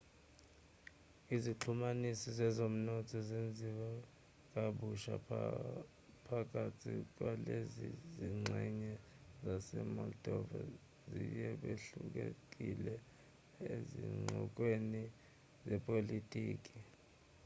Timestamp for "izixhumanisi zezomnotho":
1.35-3.17